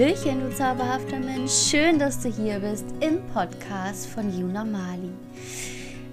[0.00, 1.52] Hallöchen, du zauberhafter Mensch.
[1.52, 5.10] Schön, dass du hier bist im Podcast von Yuna Mali.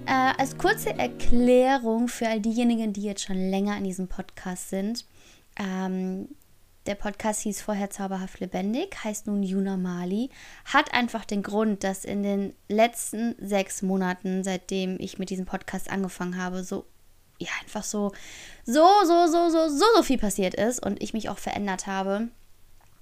[0.04, 5.06] Äh, als kurze Erklärung für all diejenigen, die jetzt schon länger in diesem Podcast sind.
[5.58, 6.28] Ähm,
[6.84, 10.28] der Podcast hieß vorher Zauberhaft Lebendig, heißt nun Yuna Mali.
[10.66, 15.90] Hat einfach den Grund, dass in den letzten sechs Monaten, seitdem ich mit diesem Podcast
[15.90, 16.84] angefangen habe, so
[17.38, 18.12] ja, einfach so,
[18.66, 22.28] so, so, so, so, so, so viel passiert ist und ich mich auch verändert habe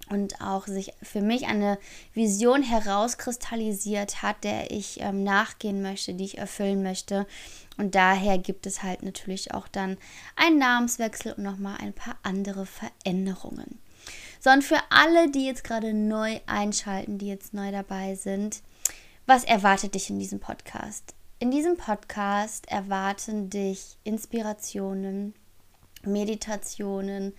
[0.09, 1.79] und auch sich für mich eine
[2.15, 7.27] Vision herauskristallisiert hat, der ich ähm, nachgehen möchte, die ich erfüllen möchte.
[7.77, 9.97] Und daher gibt es halt natürlich auch dann
[10.37, 13.81] einen Namenswechsel und nochmal ein paar andere Veränderungen.
[14.41, 18.63] Sondern für alle, die jetzt gerade neu einschalten, die jetzt neu dabei sind,
[19.27, 21.15] was erwartet dich in diesem Podcast?
[21.41, 25.35] In diesem Podcast erwarten dich Inspirationen,
[26.05, 27.35] Meditationen,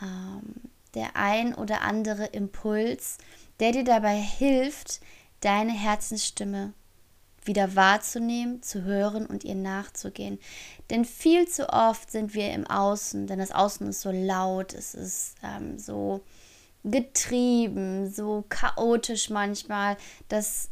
[0.00, 3.18] ähm, der ein oder andere Impuls,
[3.60, 5.00] der dir dabei hilft,
[5.40, 6.72] deine Herzensstimme
[7.44, 10.40] wieder wahrzunehmen, zu hören und ihr nachzugehen.
[10.90, 14.94] Denn viel zu oft sind wir im Außen, denn das Außen ist so laut, es
[14.94, 16.22] ist ähm, so
[16.82, 19.96] getrieben, so chaotisch manchmal,
[20.28, 20.70] dass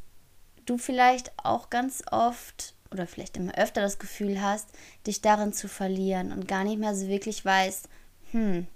[0.66, 4.68] du vielleicht auch ganz oft oder vielleicht immer öfter das Gefühl hast,
[5.06, 7.88] dich darin zu verlieren und gar nicht mehr so wirklich weißt,
[8.30, 8.66] hm,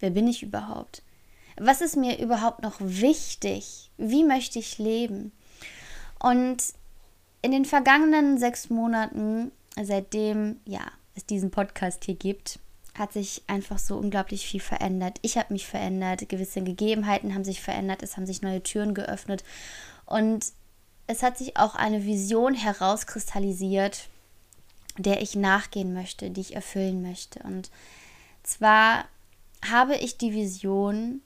[0.00, 1.02] Wer bin ich überhaupt?
[1.58, 3.90] Was ist mir überhaupt noch wichtig?
[3.96, 5.32] Wie möchte ich leben?
[6.18, 6.62] Und
[7.42, 10.82] in den vergangenen sechs Monaten, seitdem ja,
[11.14, 12.58] es diesen Podcast hier gibt,
[12.98, 15.18] hat sich einfach so unglaublich viel verändert.
[15.22, 19.44] Ich habe mich verändert, gewisse Gegebenheiten haben sich verändert, es haben sich neue Türen geöffnet
[20.06, 20.46] und
[21.06, 24.08] es hat sich auch eine Vision herauskristallisiert,
[24.98, 27.40] der ich nachgehen möchte, die ich erfüllen möchte.
[27.40, 27.70] Und
[28.42, 29.04] zwar
[29.64, 31.22] habe ich die Vision,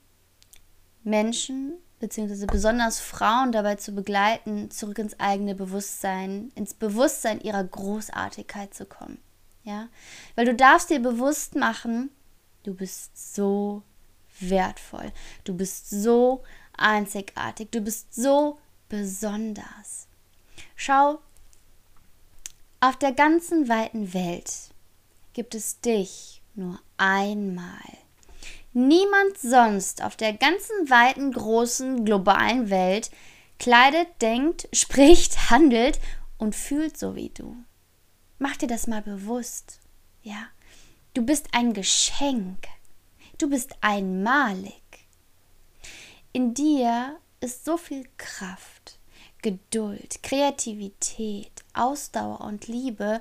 [1.02, 8.74] Menschen beziehungsweise besonders Frauen dabei zu begleiten, zurück ins eigene Bewusstsein, ins Bewusstsein ihrer Großartigkeit
[8.74, 9.18] zu kommen.
[9.62, 9.88] Ja,
[10.34, 12.10] weil du darfst dir bewusst machen,
[12.62, 13.82] du bist so
[14.40, 15.12] wertvoll,
[15.44, 20.08] du bist so einzigartig, du bist so besonders.
[20.76, 21.20] Schau,
[22.80, 24.70] auf der ganzen weiten Welt
[25.34, 27.98] gibt es dich nur einmal.
[28.72, 33.10] Niemand sonst auf der ganzen weiten, großen, globalen Welt
[33.58, 35.98] kleidet, denkt, spricht, handelt
[36.38, 37.56] und fühlt so wie du.
[38.38, 39.80] Mach dir das mal bewusst.
[40.22, 40.46] Ja,
[41.14, 42.66] du bist ein Geschenk.
[43.38, 44.82] Du bist einmalig.
[46.32, 48.98] In dir ist so viel Kraft,
[49.42, 53.20] Geduld, Kreativität, Ausdauer und Liebe,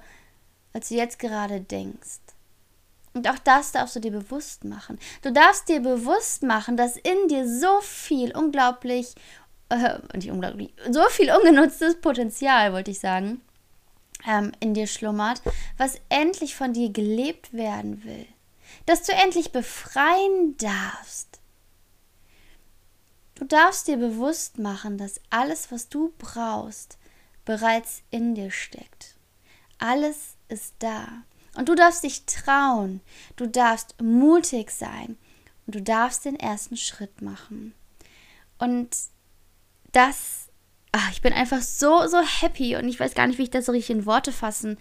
[0.73, 2.19] als du jetzt gerade denkst.
[3.19, 4.97] Und auch das darfst du dir bewusst machen.
[5.23, 9.13] Du darfst dir bewusst machen, dass in dir so viel unglaublich,
[9.67, 13.41] äh, nicht unglaublich, so viel ungenutztes Potenzial, wollte ich sagen,
[14.25, 15.41] ähm, in dir schlummert,
[15.77, 18.25] was endlich von dir gelebt werden will.
[18.85, 21.41] Dass du endlich befreien darfst.
[23.35, 26.97] Du darfst dir bewusst machen, dass alles, was du brauchst,
[27.43, 29.17] bereits in dir steckt.
[29.77, 31.23] Alles ist da.
[31.55, 33.01] Und du darfst dich trauen,
[33.35, 35.17] du darfst mutig sein.
[35.65, 37.73] Und du darfst den ersten Schritt machen.
[38.57, 38.89] Und
[39.91, 40.49] das,
[40.91, 42.75] ach, ich bin einfach so, so happy.
[42.75, 44.77] Und ich weiß gar nicht, wie ich das so richtig in Worte fassen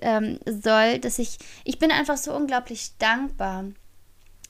[0.00, 3.66] ähm, soll, dass ich, ich bin einfach so unglaublich dankbar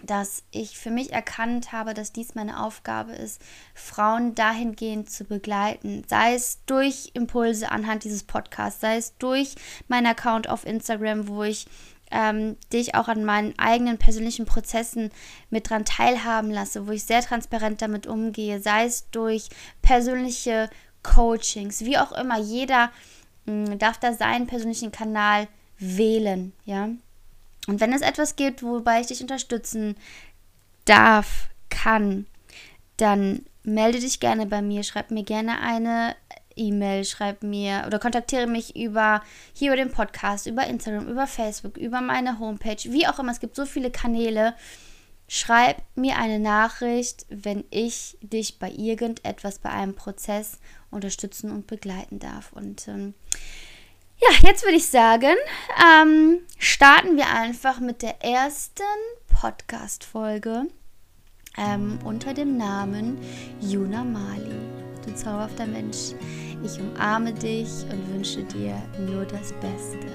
[0.07, 3.41] dass ich für mich erkannt habe, dass dies meine Aufgabe ist,
[3.75, 9.55] Frauen dahingehend zu begleiten, sei es durch Impulse anhand dieses Podcasts, sei es durch
[9.89, 11.67] meinen Account auf Instagram, wo ich
[12.11, 15.11] ähm, dich auch an meinen eigenen persönlichen Prozessen
[15.51, 19.49] mit dran teilhaben lasse, wo ich sehr transparent damit umgehe, sei es durch
[19.83, 20.71] persönliche
[21.03, 22.39] Coachings, wie auch immer.
[22.39, 22.91] Jeder
[23.47, 25.49] mh, hm, darf da seinen persönlichen Kanal
[25.79, 26.89] wählen, ja.
[27.67, 29.97] Und wenn es etwas gibt, wobei ich dich unterstützen
[30.85, 32.27] darf, kann,
[32.97, 36.15] dann melde dich gerne bei mir, schreib mir gerne eine
[36.57, 39.23] E-Mail, schreib mir oder kontaktiere mich über
[39.53, 43.33] hier über den Podcast, über Instagram, über Facebook, über meine Homepage, wie auch immer.
[43.33, 44.55] Es gibt so viele Kanäle.
[45.27, 50.59] Schreib mir eine Nachricht, wenn ich dich bei irgendetwas, bei einem Prozess
[50.91, 52.53] unterstützen und begleiten darf.
[52.53, 53.15] Und ähm,
[54.19, 55.37] ja, jetzt würde ich sagen,
[55.83, 58.83] ähm, starten wir einfach mit der ersten
[59.41, 60.67] Podcast-Folge
[61.57, 63.19] ähm, unter dem Namen
[63.61, 64.55] Juna Mali.
[65.05, 66.15] Du zauberhafter Mensch,
[66.65, 70.09] ich umarme dich und wünsche dir nur das Beste.